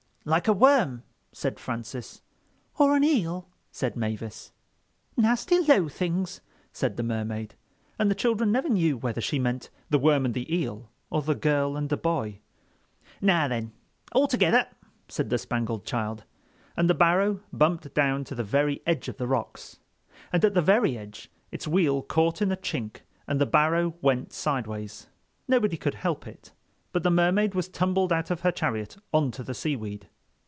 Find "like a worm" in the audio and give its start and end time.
0.23-1.01